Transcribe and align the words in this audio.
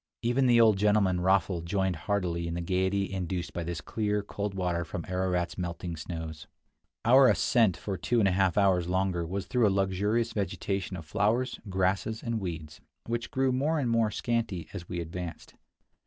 Even 0.23 0.47
the 0.47 0.59
old 0.59 0.77
gentleman, 0.79 1.19
Raffl, 1.19 1.63
joined 1.63 1.95
heartily 1.95 2.47
in 2.47 2.55
the 2.55 2.61
gaiety 2.61 3.13
induced 3.13 3.53
by 3.53 3.63
this 3.63 3.81
clear, 3.81 4.23
cold 4.23 4.55
water 4.55 4.83
from 4.83 5.05
Ararat's 5.07 5.59
melting 5.59 5.95
snows. 5.95 6.47
Our 7.05 7.27
ascent 7.27 7.77
for 7.77 7.99
two 7.99 8.17
and 8.17 8.27
a 8.27 8.31
half 8.31 8.57
hours 8.57 8.87
longer 8.89 9.27
was 9.27 9.45
through 9.45 9.67
a 9.67 9.69
luxuriant 9.69 10.33
vegetation 10.33 10.97
of 10.97 11.05
flowers, 11.05 11.59
grasses, 11.69 12.23
and 12.23 12.39
weeds, 12.39 12.81
which 13.05 13.29
grew 13.29 13.51
more 13.51 13.77
and 13.77 13.91
more 13.91 14.09
scanty 14.09 14.67
as 14.73 14.89
we 14.89 14.99
advanced. 14.99 15.53